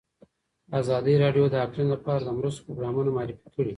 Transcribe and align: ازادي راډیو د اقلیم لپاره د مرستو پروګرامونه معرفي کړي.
ازادي 0.79 1.13
راډیو 1.23 1.45
د 1.49 1.55
اقلیم 1.65 1.87
لپاره 1.95 2.19
د 2.23 2.29
مرستو 2.37 2.65
پروګرامونه 2.65 3.09
معرفي 3.17 3.47
کړي. 3.55 3.69